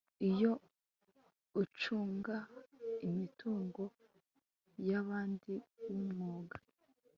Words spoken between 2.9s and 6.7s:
imitungo y abandi w umwuga